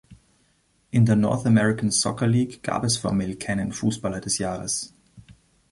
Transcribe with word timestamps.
In 0.89 1.05
der 1.05 1.15
North 1.15 1.45
American 1.45 1.91
Soccer 1.91 2.25
League 2.25 2.63
gab 2.63 2.83
es 2.83 2.97
formell 2.97 3.35
keinen 3.35 3.71
"Fußballer 3.71 4.19
des 4.19 4.39
Jahres". 4.39 4.95